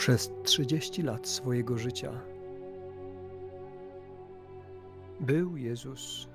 [0.00, 2.12] Przez 30 lat swojego życia
[5.20, 6.28] był Jezus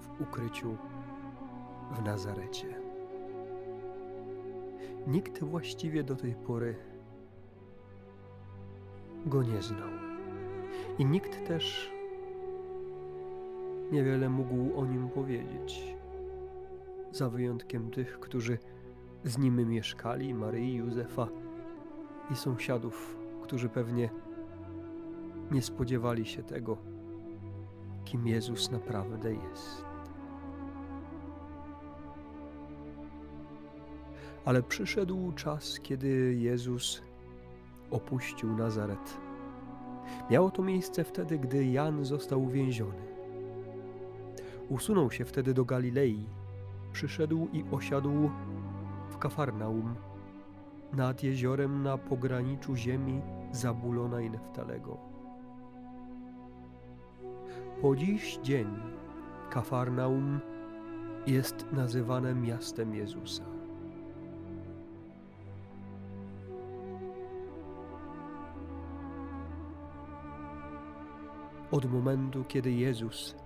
[0.00, 0.76] w ukryciu
[1.92, 2.66] w Nazarecie.
[5.06, 6.76] Nikt właściwie do tej pory
[9.26, 9.90] go nie znał.
[10.98, 11.92] I nikt też
[13.92, 15.96] niewiele mógł o nim powiedzieć,
[17.12, 18.58] za wyjątkiem tych, którzy
[19.24, 21.28] z nim mieszkali, Maryi, Józefa
[22.32, 24.10] i sąsiadów, którzy pewnie
[25.50, 26.76] nie spodziewali się tego,
[28.04, 29.84] kim Jezus naprawdę jest.
[34.44, 37.02] Ale przyszedł czas, kiedy Jezus
[37.90, 39.16] opuścił Nazaret.
[40.30, 43.02] Miało to miejsce wtedy, gdy Jan został uwięziony.
[44.68, 46.26] Usunął się wtedy do Galilei,
[46.92, 48.30] przyszedł i osiadł
[49.10, 49.94] w Kafarnaum,
[50.92, 54.98] nad jeziorem na pograniczu ziemi Zabulona i Neftalego.
[57.82, 58.66] Po dziś dzień
[59.50, 60.40] Kafarnaum
[61.26, 63.44] jest nazywane miastem Jezusa.
[71.70, 73.36] Od momentu, kiedy Jezus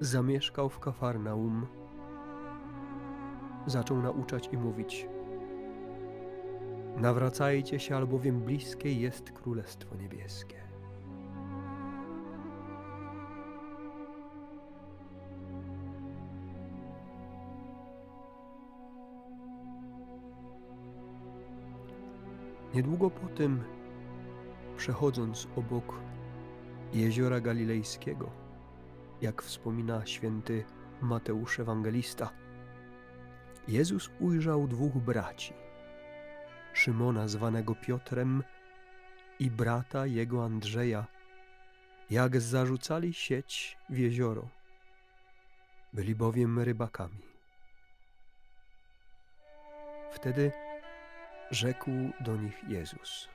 [0.00, 1.66] zamieszkał w Kafarnaum,
[3.66, 5.06] zaczął nauczać i mówić:
[6.96, 10.56] Nawracajcie się, albowiem bliskie jest Królestwo Niebieskie.
[22.74, 23.62] Niedługo po tym,
[24.76, 25.94] przechodząc obok
[26.92, 28.30] jeziora Galilejskiego,
[29.20, 30.64] jak wspomina święty
[31.02, 32.30] Mateusz Ewangelista,
[33.68, 35.65] Jezus ujrzał dwóch braci,
[36.76, 38.42] Szymona zwanego Piotrem
[39.38, 41.06] i brata jego Andrzeja,
[42.10, 44.48] jak zarzucali sieć w jezioro.
[45.92, 47.18] Byli bowiem rybakami.
[50.12, 50.52] Wtedy
[51.50, 53.28] rzekł do nich Jezus: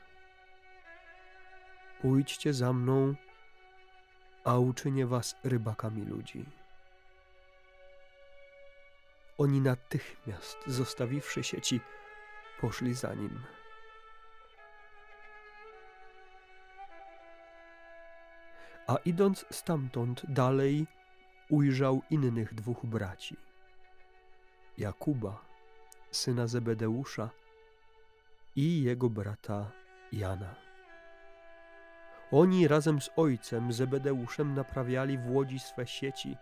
[2.02, 3.16] Pójdźcie za mną,
[4.44, 6.46] a uczynię was rybakami ludzi.
[9.38, 11.80] Oni natychmiast, zostawiwszy sieci,
[12.62, 13.44] poszli za nim.
[18.88, 20.88] A idąc stamtąd dalej,
[21.50, 23.36] ujrzał innych dwóch braci:
[24.78, 25.46] Jakuba,
[26.12, 27.30] syna Zebedeusza,
[28.56, 29.72] i jego brata
[30.12, 30.56] Jana.
[32.32, 36.38] Oni razem z ojcem Zebedeuszem naprawiali w łodzi swe sieci.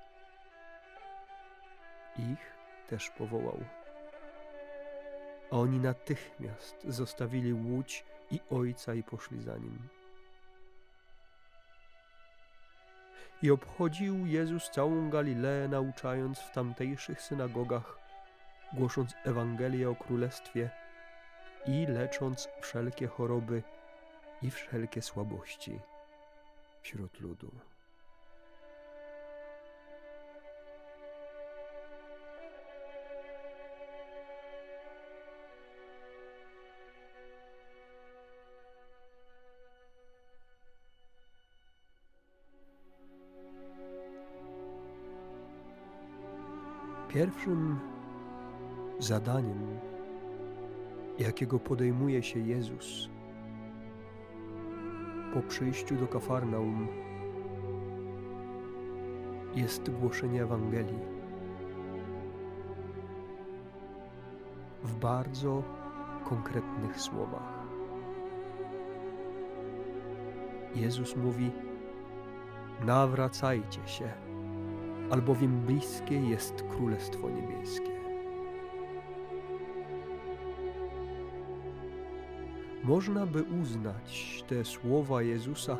[2.17, 2.53] Ich
[2.87, 3.78] też powołał.
[5.51, 9.79] A oni natychmiast zostawili łódź i ojca i poszli za nim.
[13.41, 17.99] I obchodził Jezus całą Galileę, nauczając w tamtejszych synagogach,
[18.73, 20.69] głosząc Ewangelię o Królestwie
[21.65, 23.63] i lecząc wszelkie choroby
[24.41, 25.79] i wszelkie słabości
[26.81, 27.68] wśród ludu.
[47.09, 47.79] Pierwszym
[48.99, 49.79] zadaniem,
[51.19, 53.09] jakiego podejmuje się Jezus
[55.33, 56.87] po przyjściu do Kafarnaum,
[59.55, 60.99] jest głoszenie Ewangelii
[64.83, 65.63] w bardzo
[66.23, 67.59] konkretnych słowach.
[70.75, 71.51] Jezus mówi:
[72.85, 74.28] Nawracajcie się
[75.09, 77.91] albowiem bliskie jest Królestwo Niebieskie.
[82.83, 85.77] Można by uznać te słowa Jezusa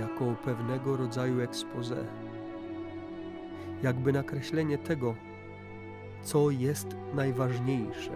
[0.00, 2.04] jako pewnego rodzaju expose,
[3.82, 5.14] jakby nakreślenie tego,
[6.22, 8.12] co jest najważniejsze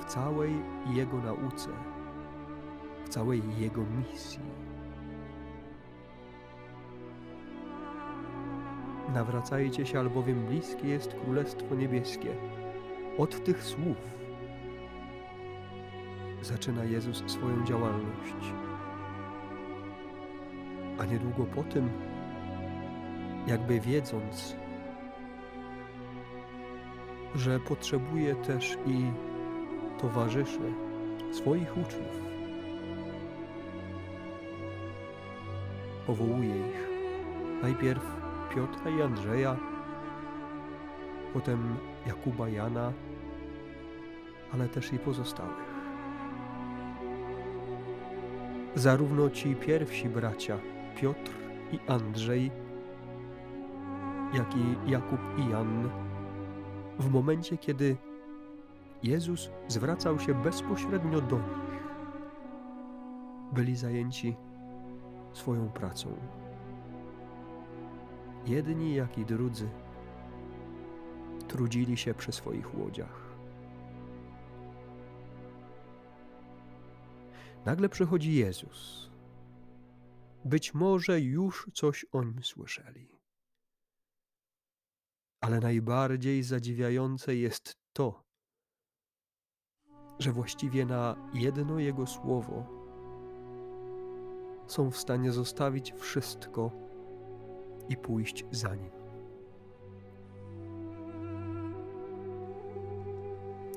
[0.00, 0.52] w całej
[0.94, 1.68] Jego nauce,
[3.04, 4.69] w całej Jego misji.
[9.14, 12.28] Nawracajcie się, albowiem bliskie jest Królestwo Niebieskie.
[13.18, 13.96] Od tych słów
[16.42, 18.34] zaczyna Jezus swoją działalność.
[20.98, 21.90] A niedługo po tym,
[23.46, 24.56] jakby wiedząc,
[27.34, 29.04] że potrzebuje też i
[30.00, 30.72] towarzyszy,
[31.32, 32.20] swoich uczniów.
[36.06, 36.90] Powołuje ich.
[37.62, 38.19] Najpierw
[38.54, 39.56] Piotra i Andrzeja,
[41.32, 41.76] potem
[42.06, 42.92] Jakuba, Jana,
[44.52, 45.70] ale też i pozostałych.
[48.74, 50.58] Zarówno ci pierwsi bracia,
[50.96, 51.30] Piotr
[51.72, 52.50] i Andrzej,
[54.34, 55.90] jak i Jakub i Jan,
[56.98, 57.96] w momencie, kiedy
[59.02, 61.82] Jezus zwracał się bezpośrednio do nich,
[63.52, 64.36] byli zajęci
[65.32, 66.39] swoją pracą.
[68.50, 69.68] Jedni, jak i drudzy
[71.48, 73.30] trudzili się przy swoich łodziach.
[77.64, 79.10] Nagle przychodzi Jezus.
[80.44, 83.20] Być może już coś o nim słyszeli.
[85.40, 88.24] Ale najbardziej zadziwiające jest to,
[90.18, 92.66] że właściwie na jedno Jego słowo
[94.66, 96.89] są w stanie zostawić wszystko
[97.90, 98.90] i pójść za Nim.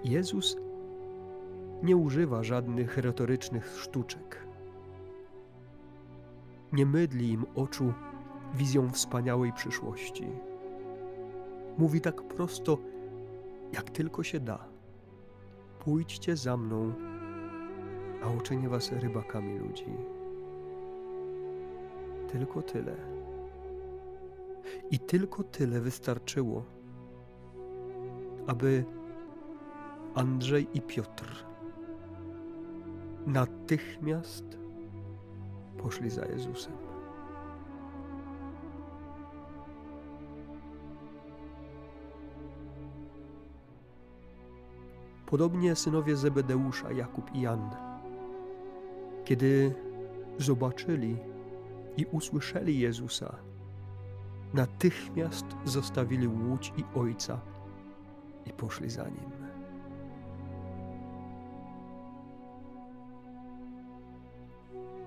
[0.04, 0.58] Jezus
[1.84, 4.48] nie używa żadnych retorycznych sztuczek.
[6.74, 7.94] Nie mydli im oczu
[8.54, 10.28] wizją wspaniałej przyszłości.
[11.78, 12.78] Mówi tak prosto,
[13.74, 14.66] jak tylko się da.
[15.80, 16.94] Pójdźcie za mną,
[18.24, 19.86] a uczynię was rybakami ludzi.
[22.32, 23.23] Tylko tyle.
[24.92, 26.64] I tylko tyle wystarczyło,
[28.48, 28.86] aby
[30.16, 31.46] Andrzej i Piotr
[33.28, 34.58] natychmiast
[35.78, 36.74] poszli za Jezusem.
[45.26, 47.70] Podobnie synowie Zebedeusza, Jakub i Jan,
[49.26, 49.76] kiedy
[50.38, 51.18] zobaczyli
[51.98, 53.36] i usłyszeli Jezusa,
[54.54, 57.40] natychmiast zostawili łódź i ojca
[58.46, 59.32] i poszli za nim.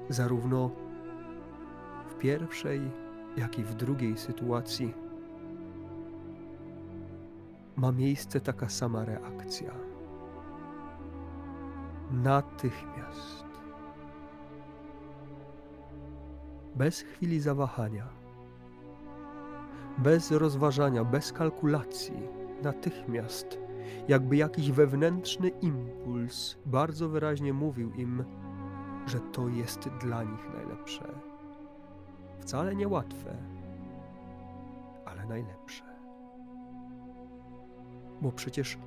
[0.09, 0.71] Zarówno
[2.09, 2.81] w pierwszej,
[3.37, 4.95] jak i w drugiej sytuacji
[7.77, 9.71] ma miejsce taka sama reakcja.
[12.11, 13.45] Natychmiast.
[16.75, 18.09] Bez chwili zawahania,
[19.99, 22.29] bez rozważania, bez kalkulacji,
[22.63, 23.59] natychmiast,
[24.09, 28.25] jakby jakiś wewnętrzny impuls bardzo wyraźnie mówił im,
[29.07, 31.05] że to jest dla nich najlepsze.
[32.41, 33.37] Wcale niełatwe,
[35.05, 35.85] ale najlepsze.
[38.21, 38.79] Bo przecież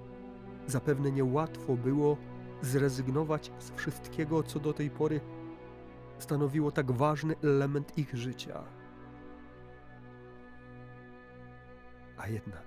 [0.67, 2.17] zapewne niełatwo było
[2.61, 5.21] zrezygnować z wszystkiego, co do tej pory
[6.19, 8.63] stanowiło tak ważny element ich życia.
[12.19, 12.65] A jednak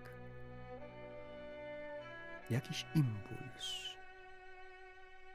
[2.50, 3.96] jakiś impuls,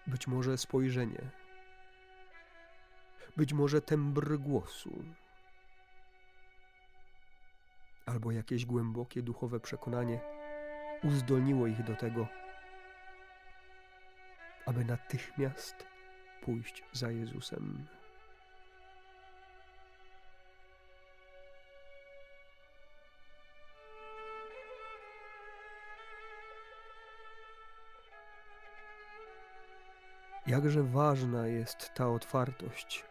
[0.08, 1.22] być może spojrzenie,
[3.38, 5.04] być może tembr głosu,
[8.06, 10.20] albo jakieś głębokie duchowe przekonanie
[11.04, 12.28] uzdolniło ich do tego,
[14.66, 15.88] aby natychmiast
[16.42, 17.88] pójść za Jezusem.
[30.48, 33.06] Jakże ważna jest ta otwartość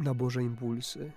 [0.00, 1.12] na Boże impulsy.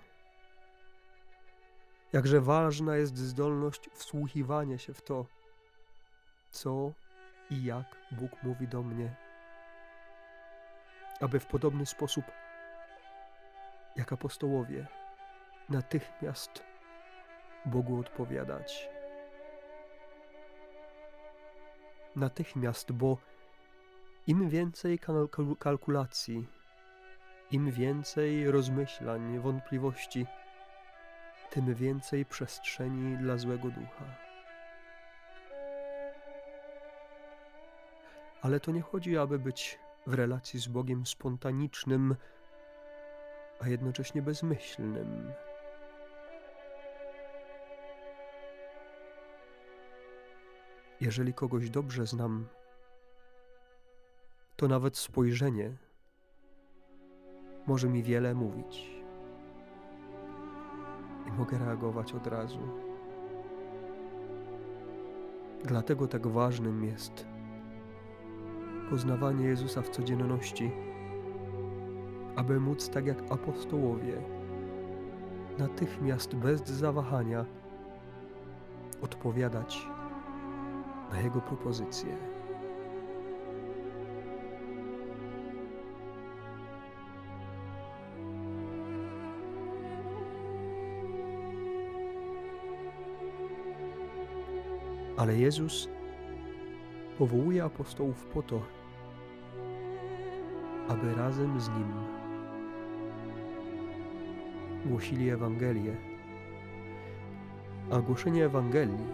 [2.13, 5.25] Jakże ważna jest zdolność wsłuchiwania się w to,
[6.49, 6.91] co
[7.49, 9.15] i jak Bóg mówi do mnie,
[11.19, 12.25] aby w podobny sposób,
[13.95, 14.87] jak apostołowie,
[15.69, 16.63] natychmiast
[17.65, 18.89] Bogu odpowiadać.
[22.15, 23.30] Natychmiast, bo
[24.31, 24.99] im więcej
[25.59, 26.47] kalkulacji,
[27.51, 30.25] im więcej rozmyślań, wątpliwości,
[31.49, 34.05] tym więcej przestrzeni dla złego ducha.
[38.41, 42.15] Ale to nie chodzi, aby być w relacji z Bogiem spontanicznym,
[43.59, 45.33] a jednocześnie bezmyślnym.
[51.01, 52.47] Jeżeli kogoś dobrze znam,
[54.61, 55.71] to nawet spojrzenie
[57.67, 58.91] może mi wiele mówić.
[61.27, 62.59] I mogę reagować od razu.
[65.63, 67.27] Dlatego tak ważnym jest
[68.89, 70.71] poznawanie Jezusa w codzienności,
[72.35, 74.21] aby móc tak jak apostołowie
[75.57, 77.45] natychmiast bez zawahania
[79.01, 79.87] odpowiadać
[81.11, 82.40] na Jego propozycje.
[95.21, 95.89] Ale Jezus
[97.17, 98.61] powołuje apostołów po to,
[100.87, 101.93] aby razem z Nim
[104.85, 105.95] głosili Ewangelię.
[107.91, 109.07] A głoszenie Ewangelii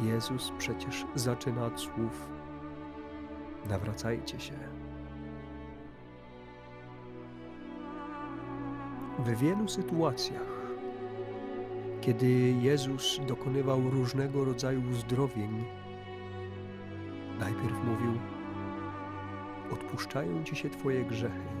[0.00, 2.28] Jezus przecież zaczyna od słów:
[3.68, 4.54] Nawracajcie się.
[9.18, 10.65] W wielu sytuacjach,
[12.06, 15.64] kiedy Jezus dokonywał różnego rodzaju uzdrowień,
[17.38, 18.12] najpierw mówił:
[19.72, 21.56] Odpuszczają ci się Twoje grzechy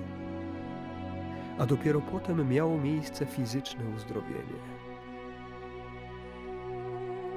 [1.58, 4.60] a dopiero potem miało miejsce fizyczne uzdrowienie.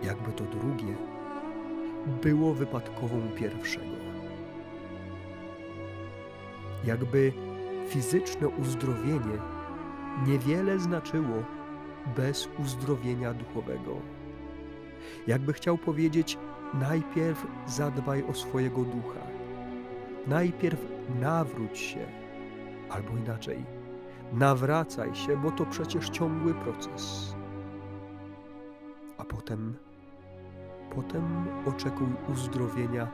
[0.04, 0.96] Jakby to drugie
[2.22, 3.96] było wypadkową pierwszego.
[6.86, 7.34] Jakby
[7.88, 9.38] fizyczne uzdrowienie
[10.28, 11.59] niewiele znaczyło
[12.18, 13.96] bez uzdrowienia duchowego.
[15.27, 16.38] Jakby chciał powiedzieć,
[16.74, 19.20] najpierw zadbaj o swojego ducha.
[20.27, 20.79] Najpierw
[21.20, 22.08] nawróć się,
[22.89, 23.65] albo inaczej,
[24.34, 27.36] nawracaj się, bo to przecież ciągły proces.
[29.18, 29.75] A potem,
[30.96, 33.08] potem oczekuj uzdrowienia,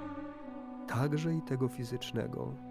[0.88, 2.65] także i tego fizycznego.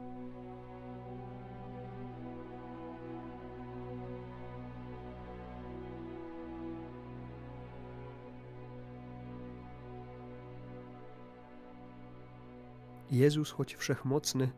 [13.15, 14.53] Jezus, choć wszechmocny,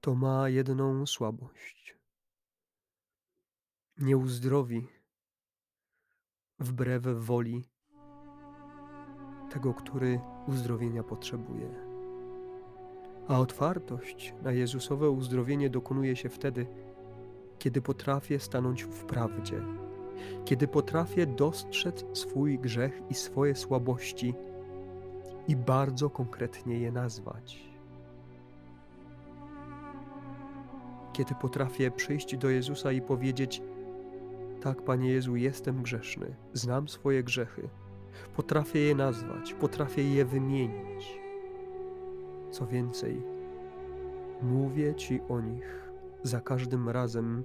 [0.00, 1.98] to ma jedną słabość.
[3.98, 4.88] Nie uzdrowi
[6.58, 7.64] wbrew woli
[9.50, 11.74] tego, który uzdrowienia potrzebuje.
[13.28, 16.66] A otwartość na Jezusowe uzdrowienie dokonuje się wtedy,
[17.58, 19.62] kiedy potrafię stanąć w prawdzie,
[20.44, 24.34] kiedy potrafię dostrzec swój grzech i swoje słabości
[25.50, 27.70] i bardzo konkretnie je nazwać.
[31.12, 33.62] kiedy potrafię przyjść do Jezusa i powiedzieć:
[34.60, 37.68] Tak, Panie Jezu, jestem grzeszny, znam swoje grzechy,
[38.36, 41.20] potrafię je nazwać, potrafię je wymienić.
[42.50, 43.22] Co więcej,
[44.42, 45.90] mówię Ci o nich
[46.22, 47.44] za każdym razem,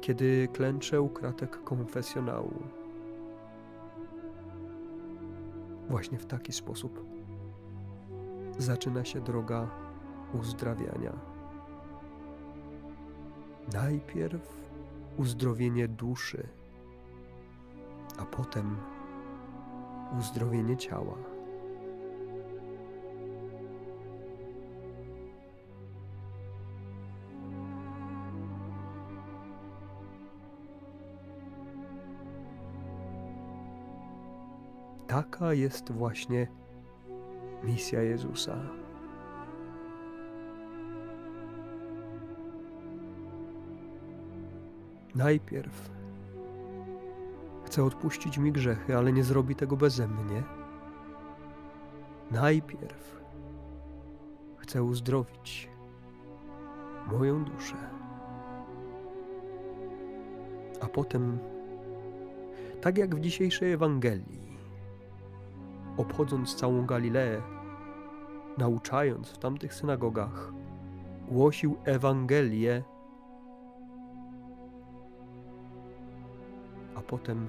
[0.00, 2.83] kiedy klęczę u kratek konfesjonału.
[5.88, 7.04] Właśnie w taki sposób
[8.58, 9.68] zaczyna się droga
[10.32, 11.12] uzdrawiania.
[13.72, 14.70] Najpierw
[15.16, 16.48] uzdrowienie duszy,
[18.18, 18.76] a potem
[20.18, 21.33] uzdrowienie ciała.
[35.14, 36.46] Taka jest właśnie
[37.62, 38.56] misja Jezusa.
[45.14, 45.90] Najpierw
[47.64, 50.42] chce odpuścić mi grzechy, ale nie zrobi tego beze mnie.
[52.30, 53.22] Najpierw
[54.56, 55.68] chce uzdrowić
[57.12, 57.76] moją duszę,
[60.80, 61.38] a potem,
[62.80, 64.43] tak jak w dzisiejszej Ewangelii,
[65.96, 67.42] obchodząc całą Galileę,
[68.58, 70.52] nauczając w tamtych synagogach,
[71.28, 72.82] głosił Ewangelię
[77.06, 77.48] potem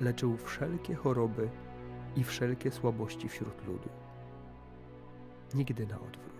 [0.00, 1.50] leczył wszelkie choroby
[2.16, 3.88] i wszelkie słabości wśród ludu.
[5.54, 6.37] Nigdy na odwrót.